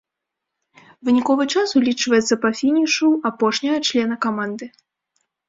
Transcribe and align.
Выніковы 1.09 1.45
час 1.55 1.73
улічваецца 1.81 2.39
па 2.47 2.51
фінішу 2.61 3.07
апошняга 3.33 3.79
члена 3.91 4.15
каманды. 4.27 4.65